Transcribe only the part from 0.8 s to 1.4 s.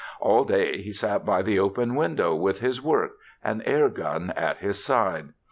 he sat